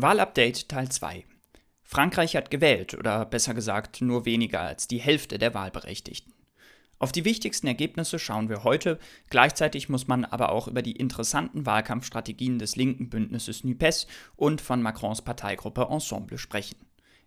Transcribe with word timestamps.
Wahlupdate 0.00 0.68
Teil 0.68 0.88
2. 0.88 1.24
Frankreich 1.82 2.36
hat 2.36 2.52
gewählt, 2.52 2.94
oder 2.94 3.24
besser 3.24 3.52
gesagt 3.52 4.00
nur 4.00 4.24
weniger 4.24 4.60
als 4.60 4.86
die 4.86 5.00
Hälfte 5.00 5.38
der 5.38 5.54
Wahlberechtigten. 5.54 6.32
Auf 7.00 7.10
die 7.10 7.24
wichtigsten 7.24 7.66
Ergebnisse 7.66 8.20
schauen 8.20 8.48
wir 8.48 8.62
heute, 8.62 9.00
gleichzeitig 9.28 9.88
muss 9.88 10.06
man 10.06 10.24
aber 10.24 10.52
auch 10.52 10.68
über 10.68 10.82
die 10.82 10.92
interessanten 10.92 11.66
Wahlkampfstrategien 11.66 12.60
des 12.60 12.76
linken 12.76 13.10
Bündnisses 13.10 13.64
NUPES 13.64 14.06
und 14.36 14.60
von 14.60 14.82
Macrons 14.82 15.22
Parteigruppe 15.22 15.88
Ensemble 15.90 16.38
sprechen. 16.38 16.76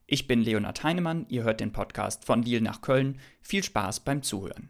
Ich 0.07 0.27
bin 0.27 0.41
Leonhard 0.41 0.81
Heinemann, 0.81 1.25
ihr 1.27 1.43
hört 1.43 1.59
den 1.59 1.73
Podcast 1.73 2.23
von 2.23 2.41
Lille 2.41 2.61
nach 2.61 2.79
Köln. 2.79 3.19
Viel 3.41 3.65
Spaß 3.65 3.99
beim 3.99 4.23
Zuhören. 4.23 4.69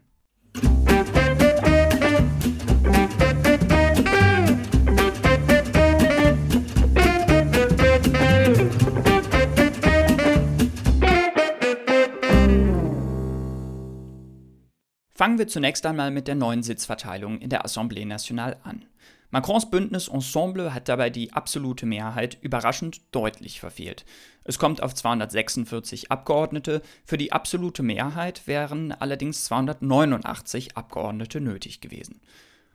Fangen 15.22 15.38
wir 15.38 15.46
zunächst 15.46 15.86
einmal 15.86 16.10
mit 16.10 16.26
der 16.26 16.34
neuen 16.34 16.64
Sitzverteilung 16.64 17.38
in 17.38 17.48
der 17.48 17.64
Assemblée 17.64 18.04
Nationale 18.04 18.56
an. 18.64 18.86
Macrons 19.30 19.70
Bündnis 19.70 20.08
Ensemble 20.08 20.74
hat 20.74 20.88
dabei 20.88 21.10
die 21.10 21.32
absolute 21.32 21.86
Mehrheit 21.86 22.38
überraschend 22.40 23.02
deutlich 23.12 23.60
verfehlt. 23.60 24.04
Es 24.42 24.58
kommt 24.58 24.82
auf 24.82 24.96
246 24.96 26.10
Abgeordnete, 26.10 26.82
für 27.04 27.18
die 27.18 27.30
absolute 27.30 27.84
Mehrheit 27.84 28.48
wären 28.48 28.90
allerdings 28.90 29.44
289 29.44 30.76
Abgeordnete 30.76 31.40
nötig 31.40 31.80
gewesen. 31.80 32.20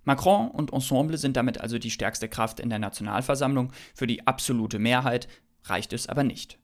Macron 0.05 0.49
und 0.49 0.71
Ensemble 0.71 1.17
sind 1.17 1.35
damit 1.35 1.59
also 1.59 1.77
die 1.79 1.91
stärkste 1.91 2.29
Kraft 2.29 2.61
in 2.61 2.69
der 2.69 2.79
Nationalversammlung, 2.79 3.73
für 3.93 4.07
die 4.07 4.25
absolute 4.25 4.79
Mehrheit 4.79 5.27
reicht 5.65 5.91
es 5.91 6.07
aber 6.07 6.23
nicht. 6.23 6.57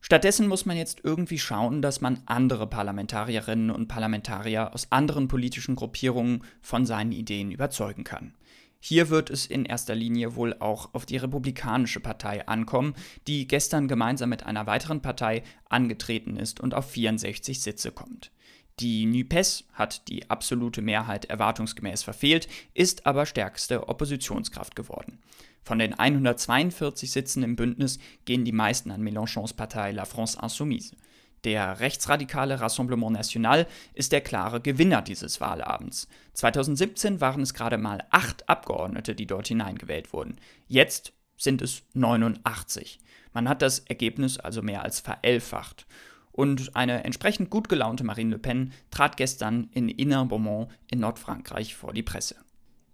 Stattdessen 0.00 0.46
muss 0.46 0.64
man 0.64 0.76
jetzt 0.76 1.00
irgendwie 1.02 1.38
schauen, 1.38 1.82
dass 1.82 2.00
man 2.00 2.22
andere 2.26 2.66
Parlamentarierinnen 2.66 3.70
und 3.70 3.88
Parlamentarier 3.88 4.72
aus 4.72 4.90
anderen 4.90 5.28
politischen 5.28 5.74
Gruppierungen 5.74 6.44
von 6.60 6.86
seinen 6.86 7.12
Ideen 7.12 7.50
überzeugen 7.50 8.04
kann. 8.04 8.34
Hier 8.80 9.10
wird 9.10 9.28
es 9.28 9.46
in 9.46 9.64
erster 9.64 9.96
Linie 9.96 10.36
wohl 10.36 10.54
auch 10.60 10.94
auf 10.94 11.04
die 11.04 11.16
Republikanische 11.16 11.98
Partei 11.98 12.46
ankommen, 12.46 12.94
die 13.26 13.48
gestern 13.48 13.88
gemeinsam 13.88 14.28
mit 14.28 14.44
einer 14.44 14.66
weiteren 14.66 15.02
Partei 15.02 15.42
angetreten 15.68 16.36
ist 16.36 16.60
und 16.60 16.74
auf 16.74 16.88
64 16.90 17.60
Sitze 17.60 17.90
kommt. 17.90 18.30
Die 18.80 19.06
NUPES 19.06 19.64
hat 19.72 20.06
die 20.08 20.30
absolute 20.30 20.82
Mehrheit 20.82 21.24
erwartungsgemäß 21.24 22.04
verfehlt, 22.04 22.48
ist 22.74 23.06
aber 23.06 23.26
stärkste 23.26 23.88
Oppositionskraft 23.88 24.76
geworden. 24.76 25.18
Von 25.64 25.80
den 25.80 25.94
142 25.94 27.10
Sitzen 27.10 27.42
im 27.42 27.56
Bündnis 27.56 27.98
gehen 28.24 28.44
die 28.44 28.52
meisten 28.52 28.92
an 28.92 29.02
Mélenchons 29.02 29.54
Partei 29.54 29.90
La 29.90 30.04
France 30.04 30.38
Insoumise. 30.40 30.96
Der 31.44 31.80
rechtsradikale 31.80 32.60
Rassemblement 32.60 33.12
National 33.12 33.66
ist 33.94 34.12
der 34.12 34.20
klare 34.20 34.60
Gewinner 34.60 35.02
dieses 35.02 35.40
Wahlabends. 35.40 36.08
2017 36.34 37.20
waren 37.20 37.42
es 37.42 37.54
gerade 37.54 37.78
mal 37.78 38.04
acht 38.10 38.48
Abgeordnete, 38.48 39.14
die 39.14 39.26
dort 39.26 39.48
hineingewählt 39.48 40.12
wurden. 40.12 40.36
Jetzt 40.68 41.12
sind 41.36 41.62
es 41.62 41.82
89. 41.94 42.98
Man 43.32 43.48
hat 43.48 43.62
das 43.62 43.80
Ergebnis 43.80 44.38
also 44.38 44.62
mehr 44.62 44.82
als 44.82 45.00
verelfacht. 45.00 45.86
Und 46.38 46.76
eine 46.76 47.02
entsprechend 47.02 47.50
gut 47.50 47.68
gelaunte 47.68 48.04
Marine 48.04 48.30
Le 48.30 48.38
Pen 48.38 48.72
trat 48.92 49.16
gestern 49.16 49.70
in 49.72 49.88
Inner-Beaumont 49.88 50.70
in 50.88 51.00
Nordfrankreich 51.00 51.74
vor 51.74 51.92
die 51.92 52.04
Presse. 52.04 52.36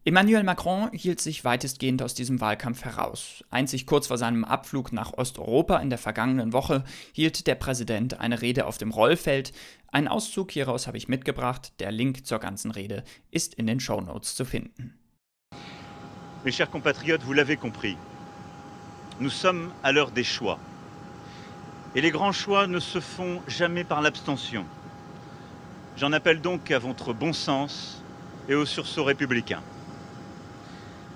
Emmanuel 0.07 0.45
Macron 0.45 0.89
hielt 0.93 1.21
sich 1.21 1.45
weitestgehend 1.45 2.01
aus 2.01 2.15
diesem 2.15 2.41
Wahlkampf 2.41 2.87
heraus. 2.87 3.45
Einzig 3.51 3.85
kurz 3.85 4.07
vor 4.07 4.17
seinem 4.17 4.47
Abflug 4.47 4.95
nach 4.95 5.13
Osteuropa 5.13 5.77
in 5.77 5.91
der 5.91 5.99
vergangenen 5.99 6.55
Woche 6.55 6.85
hielt 7.13 7.47
der 7.47 7.57
Präsident 7.57 8.19
eine 8.19 8.41
Rede 8.41 8.65
auf 8.65 8.79
dem 8.79 8.91
Rollfeld. 8.91 9.53
Ein 9.93 10.09
Auszug 10.09 10.51
hieraus 10.51 10.87
habe 10.87 10.97
ich 10.97 11.09
mitgebracht. 11.09 11.75
Der 11.81 11.93
Link 11.93 12.25
zur 12.25 12.39
ganzen 12.39 12.71
Rede 12.71 13.05
ist 13.31 13.53
in 13.53 13.67
den 13.67 13.79
Show 13.79 14.01
Notes 14.01 14.37
zu 14.37 14.47
finden. 14.47 14.99
Mes 16.45 16.57
chers 16.57 16.71
compatriotes, 16.71 17.27
vous 17.27 17.35
l'avez 17.35 17.59
compris. 17.59 17.99
Nous 19.21 19.31
sommes 19.31 19.71
à 19.83 19.93
l'heure 19.93 20.13
des 20.13 20.25
choix. 20.25 20.59
Et 21.97 22.01
les 22.01 22.11
grands 22.11 22.33
choix 22.33 22.67
ne 22.67 22.81
se 22.81 22.99
font 22.99 23.41
jamais 23.47 23.85
par 23.85 24.03
l'abstention. 24.03 24.65
J'en 25.97 26.13
appelle 26.13 26.41
donc 26.41 26.73
à 26.73 26.81
votre 26.81 27.13
bon 27.13 27.33
sens 27.33 28.03
et 28.49 28.57
au 28.57 28.67
sursaut 28.67 29.05
républicain. 29.05 29.63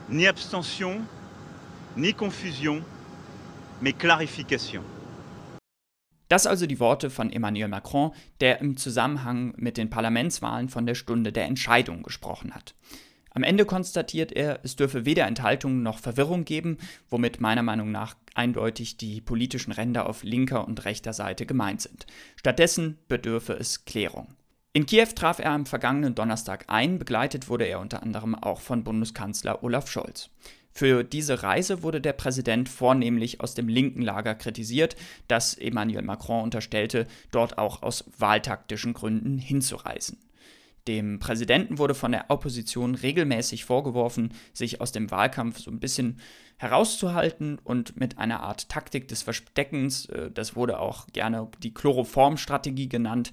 Ni 0.09 0.29
abstention, 0.29 1.01
ni 1.97 2.15
Confusion, 2.15 2.83
mais 3.83 3.93
Clarification. 3.93 4.83
Das 6.29 6.47
also 6.47 6.67
die 6.67 6.79
Worte 6.79 7.11
von 7.11 7.33
Emmanuel 7.33 7.69
Macron, 7.69 8.13
der 8.41 8.61
im 8.61 8.77
Zusammenhang 8.77 9.55
mit 9.57 9.79
den 9.79 9.91
Parlamentswahlen 9.91 10.69
von 10.69 10.87
der 10.87 10.95
Stunde 10.95 11.33
der 11.33 11.47
Entscheidung 11.47 12.03
gesprochen 12.03 12.55
hat. 12.55 12.75
Am 13.31 13.43
Ende 13.43 13.65
konstatiert 13.65 14.33
er, 14.33 14.61
es 14.63 14.77
dürfe 14.77 15.05
weder 15.05 15.27
Enthaltung 15.27 15.83
noch 15.83 15.99
Verwirrung 15.99 16.45
geben, 16.45 16.79
womit 17.11 17.41
meiner 17.41 17.63
Meinung 17.63 17.91
nach 17.91 18.17
eindeutig 18.35 18.97
die 18.97 19.21
politischen 19.21 19.73
Ränder 19.73 20.09
auf 20.09 20.23
linker 20.23 20.67
und 20.67 20.85
rechter 20.85 21.13
Seite 21.13 21.47
gemeint 21.47 21.83
sind. 21.83 22.07
Stattdessen 22.37 22.99
bedürfe 23.09 23.53
es 23.53 23.85
Klärung. 23.85 24.35
In 24.73 24.87
Kiew 24.87 25.09
traf 25.15 25.39
er 25.39 25.51
am 25.51 25.67
vergangenen 25.67 26.15
Donnerstag 26.15 26.67
ein, 26.69 26.99
begleitet 26.99 27.49
wurde 27.49 27.65
er 27.65 27.81
unter 27.81 28.03
anderem 28.03 28.35
auch 28.35 28.61
von 28.61 28.85
Bundeskanzler 28.85 29.63
Olaf 29.63 29.91
Scholz. 29.91 30.31
Für 30.71 31.03
diese 31.03 31.43
Reise 31.43 31.83
wurde 31.83 32.01
der 32.01 32.13
Präsident 32.13 32.69
vornehmlich 32.69 33.41
aus 33.41 33.55
dem 33.55 33.67
linken 33.67 34.03
Lager 34.03 34.37
kritisiert, 34.37 34.95
das 35.27 35.55
Emmanuel 35.55 36.03
Macron 36.03 36.45
unterstellte, 36.45 37.09
dort 37.33 37.59
auch 37.59 37.83
aus 37.83 38.05
wahltaktischen 38.17 38.93
Gründen 38.93 39.39
hinzureisen. 39.39 40.19
Dem 40.89 41.19
Präsidenten 41.19 41.77
wurde 41.77 41.95
von 41.95 42.13
der 42.13 42.31
Opposition 42.31 42.95
regelmäßig 42.95 43.67
vorgeworfen, 43.67 44.33
sich 44.55 44.81
aus 44.81 44.91
dem 44.91 45.11
Wahlkampf 45.11 45.59
so 45.59 45.71
ein 45.71 45.81
bisschen 45.81 46.19
herauszuhalten 46.57 47.59
und 47.63 48.01
mit 48.01 48.17
einer 48.17 48.41
Art 48.41 48.71
Taktik 48.71 49.07
des 49.07 49.23
Versteckens, 49.23 50.07
äh, 50.07 50.31
das 50.31 50.57
wurde 50.57 50.81
auch 50.81 51.07
gerne 51.09 51.49
die 51.63 51.75
Chloroformstrategie 51.75 52.89
genannt, 52.89 53.33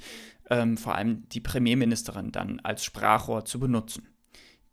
ähm, 0.49 0.75
vor 0.75 0.95
allem 0.95 1.27
die 1.29 1.39
Premierministerin 1.39 2.33
dann 2.33 2.59
als 2.59 2.83
Sprachrohr 2.83 3.45
zu 3.45 3.57
benutzen. 3.57 4.14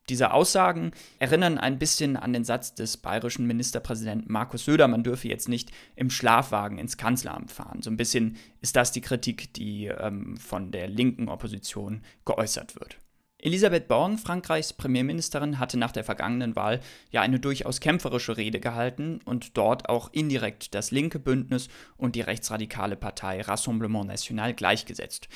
Diese 0.09 0.33
Aussagen 0.33 0.91
erinnern 1.21 1.59
ein 1.59 1.79
bisschen 1.79 2.17
an 2.17 2.33
den 2.33 2.45
Satz 2.45 2.75
des 2.75 2.97
bayerischen 2.97 3.47
Ministerpräsidenten 3.47 4.33
Markus 4.33 4.65
Söder, 4.65 4.89
man 4.89 5.05
dürfe 5.05 5.29
jetzt 5.29 5.49
nicht 5.49 5.71
im 5.95 6.11
Schlafwagen 6.11 6.79
ins 6.79 6.97
Kanzleramt 6.97 7.53
fahren. 7.53 7.83
So 7.83 7.91
ein 7.91 7.97
bisschen 7.97 8.37
ist 8.61 8.75
das 8.75 8.91
die 8.91 9.01
Kritik, 9.01 9.55
die 9.55 9.87
ähm, 9.87 10.37
von 10.37 10.73
der 10.73 10.89
linken 10.89 11.29
Opposition 11.29 12.03
geäußert 12.25 12.75
wird. 12.75 12.99
Elisabeth 13.39 13.89
Born, 13.89 14.19
Frankreichs 14.19 14.73
Premierministerin, 14.73 15.59
hatte 15.59 15.77
nach 15.77 15.91
der 15.91 16.05
vergangenen 16.05 16.55
Wahl 16.55 16.81
ja 17.11 17.23
eine 17.23 17.41
durchaus 17.41 17.81
kämpferische 17.81 18.37
Rede 18.37 18.61
gehalten 18.61 19.21
und 19.25 19.57
dort 19.57 19.89
auch 19.89 20.13
indirekt 20.13 20.75
das 20.75 20.93
linke 20.93 21.19
Bündnis 21.19 21.69
und 21.97 22.15
die 22.15 22.21
rechtsradikale 22.21 22.97
Partei 22.97 23.41
Rassemblement 23.41 24.07
National 24.07 24.55
gleichgesetzt. 24.55 25.29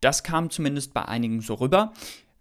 Das 0.00 0.22
kam 0.22 0.50
zumindest 0.50 0.94
bei 0.94 1.04
einigen 1.04 1.40
so 1.40 1.54
rüber, 1.54 1.92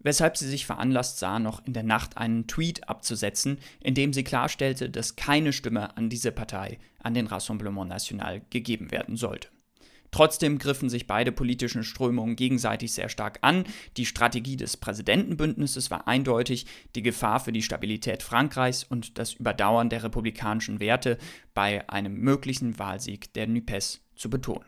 weshalb 0.03 0.37
sie 0.37 0.47
sich 0.47 0.65
veranlasst 0.65 1.19
sah, 1.19 1.39
noch 1.39 1.65
in 1.65 1.73
der 1.73 1.83
Nacht 1.83 2.17
einen 2.17 2.47
Tweet 2.47 2.87
abzusetzen, 2.89 3.57
in 3.79 3.93
dem 3.93 4.13
sie 4.13 4.23
klarstellte, 4.23 4.89
dass 4.89 5.15
keine 5.15 5.53
Stimme 5.53 5.97
an 5.97 6.09
diese 6.09 6.31
Partei, 6.31 6.79
an 6.99 7.13
den 7.13 7.27
Rassemblement 7.27 7.89
National, 7.89 8.41
gegeben 8.49 8.91
werden 8.91 9.15
sollte. 9.15 9.49
Trotzdem 10.11 10.59
griffen 10.59 10.89
sich 10.89 11.07
beide 11.07 11.31
politischen 11.31 11.85
Strömungen 11.85 12.35
gegenseitig 12.35 12.91
sehr 12.91 13.07
stark 13.07 13.39
an. 13.41 13.63
Die 13.95 14.05
Strategie 14.05 14.57
des 14.57 14.75
Präsidentenbündnisses 14.75 15.89
war 15.89 16.07
eindeutig, 16.07 16.65
die 16.95 17.01
Gefahr 17.01 17.39
für 17.39 17.53
die 17.53 17.61
Stabilität 17.61 18.21
Frankreichs 18.21 18.83
und 18.83 19.17
das 19.17 19.33
Überdauern 19.35 19.89
der 19.89 20.03
republikanischen 20.03 20.81
Werte 20.81 21.17
bei 21.53 21.87
einem 21.89 22.15
möglichen 22.15 22.77
Wahlsieg 22.77 23.33
der 23.33 23.47
NUPES 23.47 24.01
zu 24.15 24.29
betonen. 24.29 24.65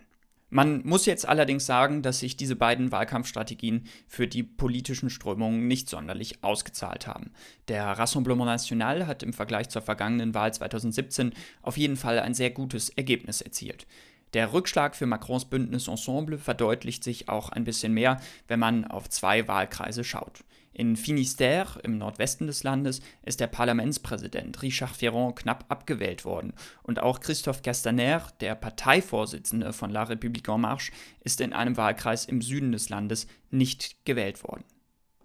Man 0.53 0.85
muss 0.85 1.07
jetzt 1.07 1.27
allerdings 1.27 1.65
sagen, 1.65 2.03
dass 2.03 2.19
sich 2.19 2.37
diese 2.37 2.55
beiden 2.55 2.91
Wahlkampfstrategien 2.91 3.87
für 4.07 4.27
die 4.27 4.43
politischen 4.43 5.09
Strömungen 5.09 5.67
nicht 5.67 5.89
sonderlich 5.89 6.43
ausgezahlt 6.43 7.07
haben. 7.07 7.31
Der 7.69 7.85
Rassemblement 7.85 8.45
National 8.45 9.07
hat 9.07 9.23
im 9.23 9.33
Vergleich 9.33 9.69
zur 9.69 9.81
vergangenen 9.81 10.35
Wahl 10.35 10.53
2017 10.53 11.33
auf 11.63 11.75
jeden 11.75 11.95
Fall 11.97 12.19
ein 12.19 12.35
sehr 12.35 12.51
gutes 12.51 12.89
Ergebnis 12.89 13.41
erzielt. 13.41 13.87
Der 14.33 14.51
Rückschlag 14.51 14.95
für 14.95 15.05
Macrons 15.05 15.45
Bündnis 15.45 15.87
Ensemble 15.87 16.39
verdeutlicht 16.39 17.03
sich 17.03 17.29
auch 17.29 17.49
ein 17.49 17.65
bisschen 17.65 17.93
mehr, 17.93 18.19
wenn 18.47 18.59
man 18.59 18.85
auf 18.85 19.07
zwei 19.09 19.47
Wahlkreise 19.47 20.03
schaut. 20.03 20.43
In 20.75 20.97
Finistère, 20.97 21.79
im 21.83 21.99
Nordwesten 21.99 22.47
des 22.47 22.63
Landes, 22.63 23.01
ist 23.23 23.39
der 23.39 23.45
Parlamentspräsident 23.45 24.59
Richard 24.63 24.95
Ferrand 24.95 25.35
knapp 25.35 25.65
abgewählt 25.67 26.25
worden. 26.25 26.53
Und 26.81 26.99
auch 26.99 27.19
Christophe 27.19 27.61
Castaner, 27.61 28.23
der 28.39 28.55
Parteivorsitzende 28.55 29.71
von 29.71 29.91
La 29.91 30.03
République 30.05 30.51
En 30.51 30.61
Marche, 30.61 30.91
ist 31.19 31.39
in 31.41 31.53
einem 31.53 31.77
Wahlkreis 31.77 32.25
im 32.25 32.41
Süden 32.41 32.71
des 32.71 32.89
Landes 32.89 33.27
nicht 33.51 34.03
gewählt 34.03 34.43
worden. 34.43 34.63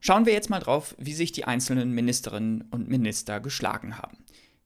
Schauen 0.00 0.26
wir 0.26 0.34
jetzt 0.34 0.50
mal 0.50 0.60
drauf, 0.60 0.94
wie 0.98 1.14
sich 1.14 1.32
die 1.32 1.44
einzelnen 1.44 1.92
Ministerinnen 1.92 2.68
und 2.70 2.88
Minister 2.88 3.40
geschlagen 3.40 3.96
haben. 3.96 4.18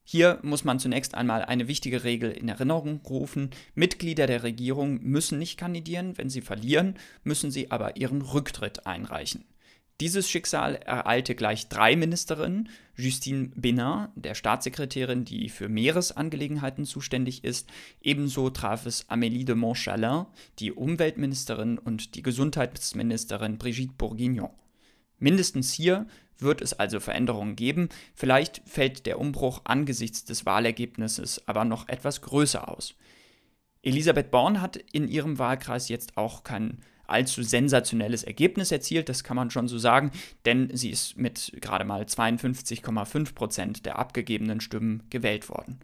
Hier 0.05 0.39
muss 0.43 0.65
man 0.65 0.79
zunächst 0.79 1.15
einmal 1.15 1.45
eine 1.45 1.69
wichtige 1.69 2.05
Regel 2.05 2.33
in 2.33 2.49
Erinnerung 2.49 3.01
rufen. 3.09 3.51
Mitglieder 3.75 4.27
der 4.27 4.43
Regierung 4.43 5.01
müssen 5.03 5.39
nicht 5.39 5.57
kandidieren, 5.57 6.19
wenn 6.19 6.29
sie 6.29 6.41
verlieren, 6.41 6.97
müssen 7.23 7.51
sie 7.51 7.71
aber 7.71 7.97
ihren 7.97 8.23
Rücktritt 8.23 8.87
einreichen. 8.87 9.45
Dieses 10.01 10.29
Schicksal 10.29 10.75
ereilte 10.77 11.37
gleich 11.37 11.69
drei 11.69 11.95
Ministerinnen, 11.95 12.69
Justine 12.97 13.51
Benin, 13.55 14.09
der 14.17 14.35
Staatssekretärin, 14.35 15.25
die 15.25 15.49
für 15.49 15.69
Meeresangelegenheiten 15.69 16.85
zuständig 16.85 17.45
ist, 17.45 17.71
ebenso 18.01 18.51
traf 18.51 18.87
es 18.87 19.09
Amélie 19.09 19.45
de 19.45 19.55
Montchalin, 19.55 20.27
die 20.59 20.73
Umweltministerin 20.73 21.79
und 21.79 22.17
die 22.17 22.23
Gesundheitsministerin 22.23 23.59
Brigitte 23.59 23.95
Bourguignon. 23.97 24.51
Mindestens 25.23 25.73
hier 25.73 26.07
wird 26.39 26.61
es 26.61 26.73
also 26.73 26.99
Veränderungen 26.99 27.55
geben, 27.55 27.91
vielleicht 28.17 28.61
fällt 28.67 29.07
der 29.07 29.21
Umbruch 29.21 29.61
angesichts 29.63 30.25
des 30.25 30.45
Wahlergebnisses 30.47 31.47
aber 31.47 31.65
noch 31.65 31.89
etwas 31.89 32.23
größer 32.23 32.69
aus. 32.69 32.97
Elisabeth 33.85 34.33
Born 34.33 34.61
hat 34.61 34.77
in 34.91 35.07
ihrem 35.07 35.39
Wahlkreis 35.39 35.89
jetzt 35.89 36.17
auch 36.17 36.43
kein 36.43 36.79
allzu 37.07 37.45
sensationelles 37.45 38.25
Ergebnis 38.25 38.73
erzielt, 38.73 39.09
das 39.09 39.23
kann 39.23 39.37
man 39.37 39.53
schon 39.53 39.69
so 39.69 39.79
sagen, 39.79 40.11
denn 40.45 40.77
sie 40.77 40.91
ist 40.91 41.17
mit 41.17 41.53
gerade 41.61 41.85
mal 41.85 42.03
52,5 42.03 43.35
Prozent 43.35 43.87
der 43.87 44.01
abgegebenen 44.01 44.61
Stimmen 44.61 45.05
gewählt 45.09 45.49
worden. 45.49 45.79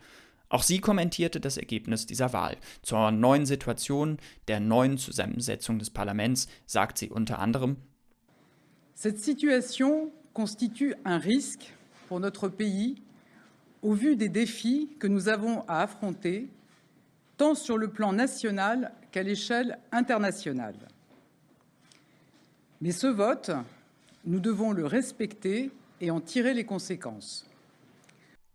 Auch 0.48 0.64
sie 0.64 0.80
kommentierte 0.80 1.38
das 1.38 1.58
Ergebnis 1.58 2.06
dieser 2.06 2.32
Wahl. 2.32 2.56
Zur 2.82 3.12
neuen 3.12 3.46
Situation 3.46 4.18
der 4.48 4.58
neuen 4.58 4.98
Zusammensetzung 4.98 5.78
des 5.78 5.90
Parlaments 5.90 6.48
sagt 6.66 6.98
sie 6.98 7.10
unter 7.10 7.38
anderem, 7.38 7.76
Cette 9.00 9.20
situation 9.20 10.10
constitue 10.34 10.92
un 11.04 11.18
risque 11.18 11.72
pour 12.08 12.18
notre 12.18 12.48
pays 12.48 13.00
au 13.80 13.92
vu 13.92 14.16
des 14.16 14.28
défis 14.28 14.88
que 14.98 15.06
nous 15.06 15.28
avons 15.28 15.62
à 15.68 15.82
affronter, 15.82 16.48
tant 17.36 17.54
sur 17.54 17.78
le 17.78 17.86
plan 17.86 18.12
national 18.12 18.90
qu'à 19.12 19.22
l'échelle 19.22 19.78
internationale. 19.92 20.74
Mais 22.80 22.90
ce 22.90 23.06
vote, 23.06 23.52
nous 24.24 24.40
devons 24.40 24.72
le 24.72 24.84
respecter 24.84 25.70
et 26.00 26.10
en 26.10 26.20
tirer 26.20 26.52
les 26.52 26.64
conséquences. 26.64 27.47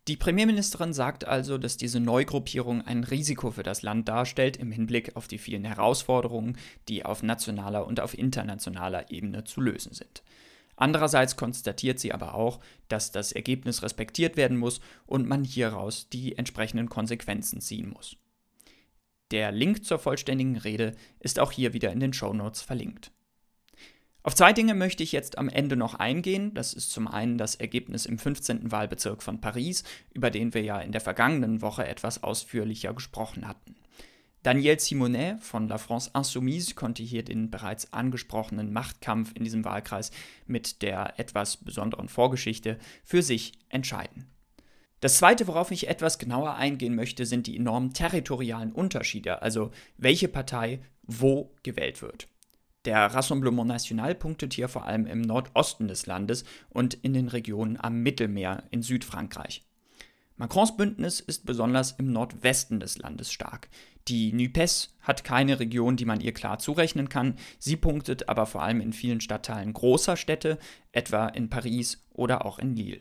Die 0.09 0.17
Premierministerin 0.17 0.91
sagt 0.91 1.25
also, 1.25 1.57
dass 1.57 1.77
diese 1.77 2.01
Neugruppierung 2.01 2.81
ein 2.81 3.05
Risiko 3.05 3.51
für 3.51 3.63
das 3.63 3.83
Land 3.83 4.09
darstellt 4.09 4.57
im 4.57 4.69
Hinblick 4.69 5.15
auf 5.15 5.29
die 5.29 5.37
vielen 5.37 5.63
Herausforderungen, 5.63 6.57
die 6.89 7.05
auf 7.05 7.23
nationaler 7.23 7.87
und 7.87 8.01
auf 8.01 8.17
internationaler 8.17 9.11
Ebene 9.11 9.45
zu 9.45 9.61
lösen 9.61 9.93
sind. 9.93 10.21
Andererseits 10.75 11.37
konstatiert 11.37 11.99
sie 11.99 12.13
aber 12.13 12.33
auch, 12.35 12.59
dass 12.89 13.11
das 13.11 13.31
Ergebnis 13.31 13.81
respektiert 13.81 14.35
werden 14.35 14.57
muss 14.57 14.81
und 15.05 15.25
man 15.25 15.45
hieraus 15.45 16.09
die 16.09 16.37
entsprechenden 16.37 16.89
Konsequenzen 16.89 17.61
ziehen 17.61 17.89
muss. 17.89 18.17
Der 19.31 19.53
Link 19.53 19.85
zur 19.85 19.99
vollständigen 19.99 20.57
Rede 20.57 20.95
ist 21.19 21.39
auch 21.39 21.51
hier 21.51 21.73
wieder 21.73 21.91
in 21.91 22.01
den 22.01 22.11
Show 22.11 22.33
Notes 22.33 22.61
verlinkt. 22.61 23.11
Auf 24.25 24.35
zwei 24.35 24.53
Dinge 24.53 24.73
möchte 24.73 25.03
ich 25.03 25.11
jetzt 25.11 25.37
am 25.37 25.49
Ende 25.49 25.75
noch 25.75 25.95
eingehen. 25.95 26.53
Das 26.53 26.73
ist 26.73 26.91
zum 26.91 27.09
einen 27.09 27.37
das 27.37 27.55
Ergebnis 27.55 28.05
im 28.05 28.17
15. 28.17 28.71
Wahlbezirk 28.71 29.21
von 29.21 29.41
Paris, 29.41 29.83
über 30.13 30.31
den 30.31 30.53
wir 30.53 30.63
ja 30.63 30.79
in 30.79 30.93
der 30.93 31.01
vergangenen 31.01 31.61
Woche 31.61 31.85
etwas 31.85 32.23
ausführlicher 32.23 32.93
gesprochen 32.93 33.45
hatten. 33.45 33.75
Daniel 34.41 34.79
Simonet 34.79 35.41
von 35.41 35.67
La 35.67 35.77
France 35.77 36.09
Insoumise 36.15 36.73
konnte 36.73 37.03
hier 37.03 37.23
den 37.23 37.51
bereits 37.51 37.91
angesprochenen 37.91 38.71
Machtkampf 38.71 39.33
in 39.35 39.43
diesem 39.43 39.65
Wahlkreis 39.65 40.11
mit 40.47 40.81
der 40.81 41.19
etwas 41.19 41.57
besonderen 41.57 42.07
Vorgeschichte 42.07 42.77
für 43.03 43.23
sich 43.23 43.53
entscheiden. 43.67 44.27
Das 45.01 45.17
Zweite, 45.17 45.47
worauf 45.47 45.71
ich 45.71 45.89
etwas 45.89 46.17
genauer 46.17 46.55
eingehen 46.55 46.95
möchte, 46.95 47.25
sind 47.25 47.45
die 47.45 47.57
enormen 47.57 47.93
territorialen 47.93 48.71
Unterschiede, 48.71 49.41
also 49.41 49.71
welche 49.97 50.29
Partei 50.29 50.79
wo 51.03 51.53
gewählt 51.63 52.01
wird. 52.01 52.29
Der 52.85 53.05
Rassemblement 53.05 53.67
National 53.67 54.13
punktet 54.13 54.53
hier 54.53 54.67
vor 54.67 54.85
allem 54.85 55.05
im 55.05 55.21
Nordosten 55.21 55.87
des 55.87 56.05
Landes 56.05 56.43
und 56.69 56.95
in 56.95 57.13
den 57.13 57.29
Regionen 57.29 57.77
am 57.79 58.01
Mittelmeer 58.01 58.63
in 58.71 58.81
Südfrankreich. 58.81 59.63
Macrons 60.35 60.75
Bündnis 60.75 61.19
ist 61.21 61.45
besonders 61.45 61.93
im 61.93 62.11
Nordwesten 62.11 62.79
des 62.79 62.97
Landes 62.97 63.31
stark. 63.31 63.69
Die 64.09 64.33
NUPES 64.33 64.97
hat 65.01 65.23
keine 65.23 65.59
Region, 65.59 65.95
die 65.95 66.05
man 66.05 66.19
ihr 66.19 66.33
klar 66.33 66.59
zurechnen 66.59 67.07
kann, 67.07 67.37
sie 67.59 67.77
punktet 67.77 68.27
aber 68.27 68.45
vor 68.45 68.63
allem 68.63 68.81
in 68.81 68.91
vielen 68.91 69.21
Stadtteilen 69.21 69.71
großer 69.71 70.17
Städte, 70.17 70.57
etwa 70.91 71.27
in 71.27 71.49
Paris 71.49 72.03
oder 72.11 72.45
auch 72.45 72.59
in 72.59 72.75
Lille. 72.75 72.99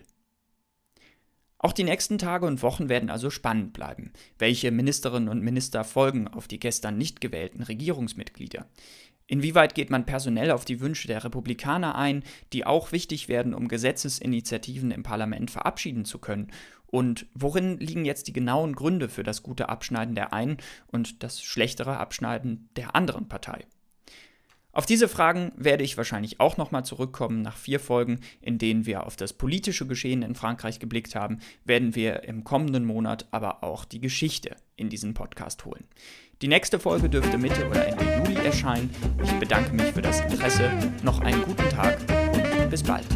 Auch 1.59 1.73
die 1.73 1.85
nächsten 1.85 2.19
Tage 2.19 2.47
und 2.47 2.63
Wochen 2.63 2.89
werden 2.89 3.09
also 3.09 3.31
spannend 3.31 3.73
bleiben. 3.73 4.13
Welche 4.39 4.73
Ministerinnen 4.73 5.29
und 5.29 5.43
Minister 5.43 5.85
folgen 5.85 6.27
auf 6.27 6.49
die 6.49 6.59
gestern 6.59 6.99
nicht 6.99 7.21
gewählten 7.21 7.63
Regierungsmitglieder? 7.63 8.67
Inwieweit 9.27 9.75
geht 9.75 9.91
man 9.91 10.07
personell 10.07 10.51
auf 10.51 10.65
die 10.65 10.81
Wünsche 10.81 11.09
der 11.09 11.25
Republikaner 11.25 11.95
ein, 11.95 12.23
die 12.53 12.67
auch 12.67 12.93
wichtig 12.93 13.29
werden, 13.29 13.55
um 13.55 13.69
Gesetzesinitiativen 13.69 14.91
im 14.91 15.03
Parlament 15.03 15.51
verabschieden 15.51 16.05
zu 16.05 16.19
können? 16.19 16.51
Und 16.87 17.27
worin 17.35 17.79
liegen 17.79 18.05
jetzt 18.05 18.29
die 18.29 18.35
genauen 18.35 18.75
Gründe 18.75 19.09
für 19.09 19.23
das 19.23 19.43
gute 19.43 19.71
Abschneiden 19.71 20.15
der 20.15 20.35
einen 20.35 20.59
und 20.89 21.23
das 21.23 21.43
schlechtere 21.43 21.97
Abschneiden 21.97 22.69
der 22.77 22.95
anderen 22.95 23.29
Partei? 23.29 23.65
Auf 24.75 24.87
diese 24.87 25.07
Fragen 25.07 25.53
werde 25.57 25.85
ich 25.85 25.99
wahrscheinlich 25.99 26.41
auch 26.41 26.57
nochmal 26.57 26.85
zurückkommen. 26.85 27.43
Nach 27.43 27.57
vier 27.57 27.79
Folgen, 27.79 28.21
in 28.41 28.57
denen 28.57 28.87
wir 28.87 29.07
auf 29.07 29.17
das 29.17 29.35
politische 29.35 29.87
Geschehen 29.87 30.23
in 30.23 30.35
Frankreich 30.35 30.79
geblickt 30.79 31.15
haben, 31.15 31.41
werden 31.65 31.95
wir 31.95 32.25
im 32.25 32.43
kommenden 32.43 32.87
Monat 32.87 33.27
aber 33.33 33.63
auch 33.65 33.85
die 33.85 34.01
Geschichte 34.01 34.57
in 34.77 34.89
diesen 34.89 35.13
Podcast 35.13 35.67
holen. 35.67 35.87
Die 36.41 36.49
nächste 36.49 36.81
Folge 36.81 37.11
dürfte 37.11 37.37
Mitte 37.37 37.69
oder 37.69 37.87
Ende 37.87 38.12
erscheinen. 38.53 38.91
Ich 39.25 39.33
bedanke 39.33 39.73
mich 39.73 39.93
für 39.93 40.03
das 40.03 40.21
Interesse. 40.21 40.71
Noch 41.03 41.21
einen 41.21 41.43
guten 41.43 41.69
Tag 41.71 41.99
und 42.35 42.71
bis 42.71 42.83
bald. 42.83 43.07